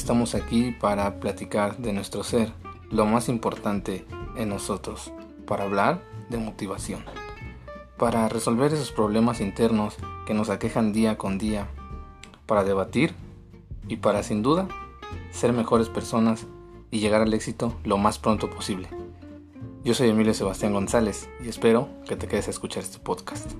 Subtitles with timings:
[0.00, 2.50] estamos aquí para platicar de nuestro ser,
[2.90, 5.12] lo más importante en nosotros,
[5.46, 7.04] para hablar de motivación,
[7.98, 11.68] para resolver esos problemas internos que nos aquejan día con día,
[12.46, 13.14] para debatir
[13.88, 14.68] y para sin duda
[15.32, 16.46] ser mejores personas
[16.90, 18.88] y llegar al éxito lo más pronto posible.
[19.84, 23.52] Yo soy Emilio Sebastián González y espero que te quedes a escuchar este podcast.